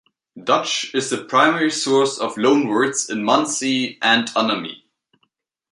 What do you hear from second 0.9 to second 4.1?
is the primary source of loan words in Munsee